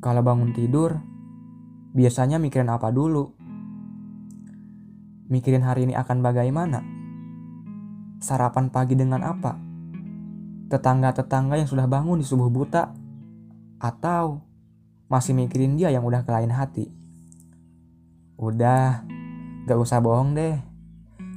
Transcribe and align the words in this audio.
Kalau 0.00 0.24
bangun 0.24 0.56
tidur, 0.56 0.96
biasanya 1.92 2.40
mikirin 2.40 2.72
apa 2.72 2.88
dulu? 2.88 3.36
Mikirin 5.28 5.60
hari 5.60 5.84
ini 5.84 5.92
akan 5.92 6.24
bagaimana? 6.24 6.80
Sarapan 8.16 8.72
pagi 8.72 8.96
dengan 8.96 9.20
apa? 9.20 9.60
Tetangga-tetangga 10.72 11.60
yang 11.60 11.68
sudah 11.68 11.84
bangun 11.84 12.16
di 12.16 12.24
subuh 12.24 12.48
buta? 12.48 12.96
Atau 13.76 14.40
masih 15.12 15.36
mikirin 15.36 15.76
dia 15.76 15.92
yang 15.92 16.08
udah 16.08 16.24
kelain 16.24 16.48
hati? 16.48 16.88
Udah, 18.40 19.04
gak 19.68 19.76
usah 19.84 20.00
bohong 20.00 20.32
deh. 20.32 20.56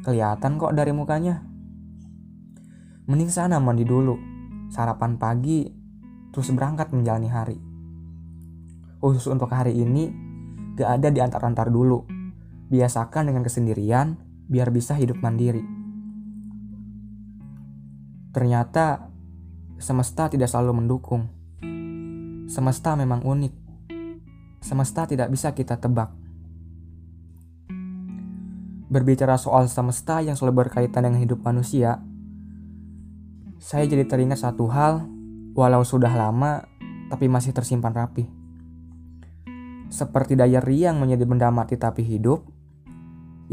Kelihatan 0.08 0.56
kok 0.56 0.72
dari 0.72 0.96
mukanya. 0.96 1.44
Mending 3.12 3.28
sana 3.28 3.60
mandi 3.60 3.84
dulu, 3.84 4.16
sarapan 4.72 5.20
pagi, 5.20 5.68
terus 6.32 6.48
berangkat 6.56 6.96
menjalani 6.96 7.28
hari 7.28 7.73
khusus 9.04 9.28
untuk 9.28 9.52
hari 9.52 9.76
ini 9.76 10.08
gak 10.80 11.04
ada 11.04 11.12
di 11.12 11.20
antar-antar 11.20 11.68
dulu. 11.68 12.08
Biasakan 12.72 13.28
dengan 13.28 13.44
kesendirian 13.44 14.16
biar 14.48 14.72
bisa 14.72 14.96
hidup 14.96 15.20
mandiri. 15.20 15.60
Ternyata 18.32 19.12
semesta 19.76 20.32
tidak 20.32 20.48
selalu 20.48 20.80
mendukung. 20.80 21.28
Semesta 22.48 22.96
memang 22.96 23.28
unik. 23.28 23.54
Semesta 24.64 25.04
tidak 25.04 25.28
bisa 25.28 25.52
kita 25.52 25.76
tebak. 25.76 26.16
Berbicara 28.88 29.36
soal 29.36 29.68
semesta 29.68 30.24
yang 30.24 30.40
selalu 30.40 30.64
berkaitan 30.64 31.04
dengan 31.04 31.20
hidup 31.20 31.44
manusia, 31.44 32.00
saya 33.60 33.84
jadi 33.84 34.06
teringat 34.08 34.40
satu 34.40 34.70
hal, 34.70 35.04
walau 35.58 35.82
sudah 35.82 36.14
lama, 36.14 36.64
tapi 37.10 37.26
masih 37.26 37.58
tersimpan 37.58 37.92
rapi 37.92 38.43
seperti 39.94 40.34
daya 40.34 40.58
yang 40.66 40.98
menjadi 40.98 41.22
benda 41.30 41.54
mati 41.54 41.78
tapi 41.78 42.02
hidup, 42.02 42.42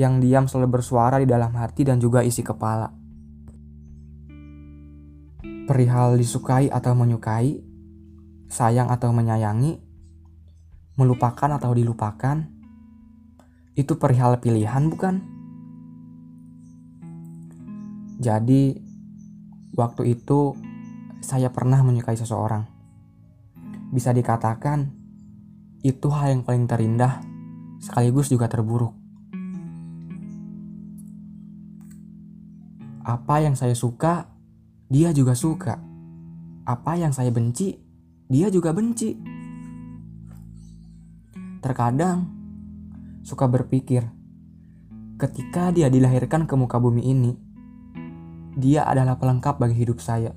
yang 0.01 0.25
diam 0.25 0.49
selalu 0.49 0.81
bersuara 0.81 1.21
di 1.21 1.29
dalam 1.29 1.53
hati 1.53 1.85
dan 1.85 2.01
juga 2.01 2.25
isi 2.25 2.41
kepala. 2.41 2.89
Perihal 5.69 6.17
disukai 6.17 6.73
atau 6.73 6.97
menyukai, 6.97 7.61
sayang 8.49 8.89
atau 8.89 9.13
menyayangi, 9.13 9.77
melupakan 10.97 11.61
atau 11.61 11.77
dilupakan, 11.77 12.49
itu 13.77 13.93
perihal 14.01 14.41
pilihan 14.41 14.89
bukan? 14.89 15.21
Jadi, 18.17 18.81
waktu 19.77 20.17
itu 20.17 20.57
saya 21.21 21.53
pernah 21.53 21.85
menyukai 21.85 22.17
seseorang. 22.17 22.65
Bisa 23.93 24.17
dikatakan, 24.17 25.00
itu 25.81 26.13
hal 26.13 26.37
yang 26.37 26.43
paling 26.45 26.69
terindah, 26.69 27.25
sekaligus 27.81 28.29
juga 28.29 28.53
terburuk. 28.53 28.93
Apa 33.01 33.41
yang 33.41 33.57
saya 33.57 33.73
suka, 33.73 34.29
dia 34.93 35.09
juga 35.17 35.33
suka. 35.33 35.81
Apa 36.69 37.01
yang 37.01 37.17
saya 37.17 37.33
benci, 37.33 37.81
dia 38.29 38.53
juga 38.53 38.77
benci. 38.77 39.17
Terkadang 41.65 42.29
suka 43.25 43.49
berpikir, 43.49 44.05
ketika 45.17 45.73
dia 45.73 45.89
dilahirkan 45.89 46.45
ke 46.45 46.55
muka 46.61 46.77
bumi 46.77 47.09
ini, 47.09 47.33
dia 48.53 48.85
adalah 48.85 49.17
pelengkap 49.17 49.57
bagi 49.57 49.81
hidup 49.81 49.97
saya. 50.05 50.37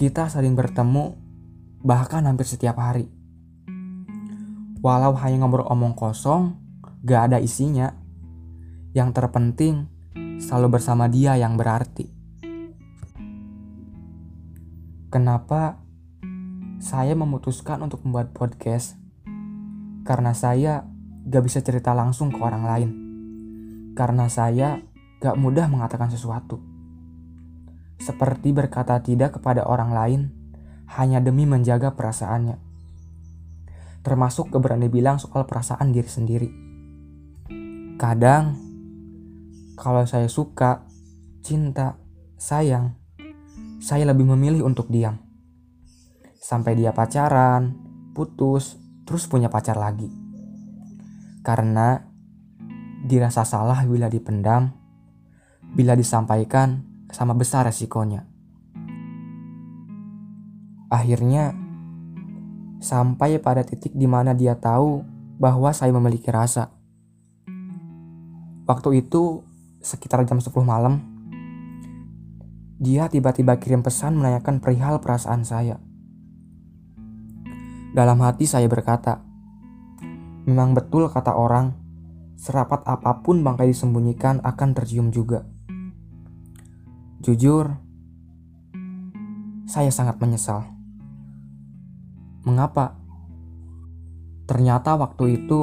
Kita 0.00 0.32
saling 0.32 0.56
bertemu 0.56 1.29
bahkan 1.80 2.28
hampir 2.28 2.44
setiap 2.44 2.76
hari. 2.76 3.08
Walau 4.80 5.16
hanya 5.16 5.44
ngobrol 5.44 5.68
omong 5.68 5.96
kosong, 5.96 6.56
gak 7.04 7.32
ada 7.32 7.38
isinya. 7.40 7.96
Yang 8.92 9.16
terpenting, 9.16 9.88
selalu 10.40 10.80
bersama 10.80 11.08
dia 11.08 11.36
yang 11.36 11.56
berarti. 11.56 12.08
Kenapa 15.10 15.80
saya 16.80 17.12
memutuskan 17.16 17.80
untuk 17.80 18.04
membuat 18.04 18.32
podcast? 18.32 18.96
Karena 20.04 20.32
saya 20.36 20.84
gak 21.28 21.44
bisa 21.44 21.60
cerita 21.60 21.92
langsung 21.92 22.32
ke 22.32 22.40
orang 22.40 22.64
lain. 22.64 22.90
Karena 23.96 24.28
saya 24.32 24.80
gak 25.20 25.36
mudah 25.36 25.68
mengatakan 25.68 26.08
sesuatu. 26.08 26.60
Seperti 28.00 28.52
berkata 28.56 28.96
tidak 29.04 29.36
kepada 29.36 29.68
orang 29.68 29.92
lain 29.92 30.39
hanya 30.98 31.22
demi 31.22 31.46
menjaga 31.46 31.94
perasaannya. 31.94 32.58
Termasuk 34.00 34.50
keberani 34.50 34.90
bilang 34.90 35.20
soal 35.20 35.46
perasaan 35.46 35.92
diri 35.94 36.10
sendiri. 36.10 36.48
Kadang, 38.00 38.56
kalau 39.76 40.08
saya 40.08 40.26
suka, 40.26 40.88
cinta, 41.44 42.00
sayang, 42.40 42.96
saya 43.78 44.08
lebih 44.08 44.24
memilih 44.34 44.64
untuk 44.64 44.88
diam. 44.88 45.20
Sampai 46.40 46.74
dia 46.80 46.96
pacaran, 46.96 47.76
putus, 48.16 48.80
terus 49.04 49.28
punya 49.28 49.52
pacar 49.52 49.76
lagi. 49.76 50.08
Karena 51.44 52.00
dirasa 53.04 53.44
salah 53.44 53.84
bila 53.84 54.08
dipendam, 54.08 54.72
bila 55.76 55.92
disampaikan 55.92 56.88
sama 57.12 57.36
besar 57.36 57.68
resikonya. 57.68 58.29
Akhirnya, 60.90 61.54
sampai 62.82 63.38
pada 63.38 63.62
titik 63.62 63.94
di 63.94 64.10
mana 64.10 64.34
dia 64.34 64.58
tahu 64.58 65.06
bahwa 65.38 65.70
saya 65.70 65.94
memiliki 65.94 66.34
rasa. 66.34 66.74
Waktu 68.66 69.06
itu, 69.06 69.46
sekitar 69.78 70.26
jam 70.26 70.42
10 70.42 70.50
malam, 70.66 70.98
dia 72.82 73.06
tiba-tiba 73.06 73.54
kirim 73.62 73.86
pesan 73.86 74.18
menanyakan 74.18 74.58
perihal 74.58 74.98
perasaan 74.98 75.46
saya. 75.46 75.78
Dalam 77.94 78.18
hati 78.26 78.50
saya 78.50 78.66
berkata, 78.66 79.22
memang 80.48 80.74
betul 80.74 81.06
kata 81.06 81.38
orang, 81.38 81.70
serapat 82.34 82.82
apa 82.88 83.22
pun 83.22 83.46
bangkai 83.46 83.70
disembunyikan 83.70 84.42
akan 84.42 84.74
tercium 84.74 85.14
juga. 85.14 85.46
Jujur, 87.22 87.78
saya 89.68 89.92
sangat 89.94 90.18
menyesal. 90.18 90.79
Mengapa? 92.44 92.96
Ternyata 94.48 94.96
waktu 94.96 95.44
itu 95.44 95.60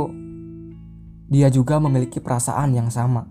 dia 1.28 1.52
juga 1.52 1.82
memiliki 1.82 2.22
perasaan 2.22 2.72
yang 2.72 2.88
sama. 2.88 3.28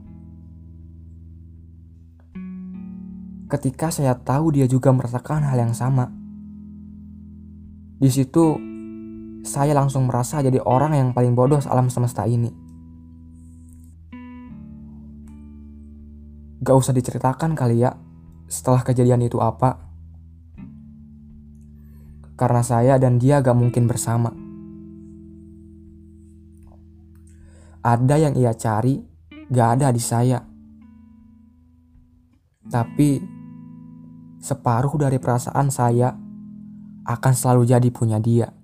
Ketika 3.47 3.95
saya 3.95 4.19
tahu 4.19 4.59
dia 4.59 4.67
juga 4.67 4.91
merasakan 4.91 5.47
hal 5.47 5.57
yang 5.63 5.73
sama, 5.73 6.11
di 7.97 8.11
situ 8.11 8.59
saya 9.47 9.73
langsung 9.73 10.11
merasa 10.11 10.43
jadi 10.43 10.59
orang 10.67 10.99
yang 10.99 11.09
paling 11.15 11.39
bodoh 11.39 11.63
alam 11.71 11.87
semesta 11.87 12.27
ini. 12.27 12.51
Gak 16.67 16.75
usah 16.75 16.91
diceritakan 16.91 17.55
kali 17.55 17.87
ya, 17.87 17.95
setelah 18.51 18.83
kejadian 18.83 19.23
itu 19.23 19.39
apa 19.39 19.86
karena 22.37 22.61
saya 22.61 23.01
dan 23.01 23.17
dia 23.17 23.41
gak 23.41 23.57
mungkin 23.57 23.89
bersama. 23.89 24.31
Ada 27.81 28.17
yang 28.21 28.35
ia 28.37 28.53
cari, 28.53 29.01
gak 29.49 29.69
ada 29.81 29.89
di 29.91 30.03
saya. 30.03 30.39
Tapi 32.67 33.09
separuh 34.43 34.95
dari 35.01 35.17
perasaan 35.17 35.71
saya 35.73 36.13
akan 37.07 37.33
selalu 37.33 37.63
jadi 37.67 37.89
punya 37.89 38.19
dia. 38.19 38.56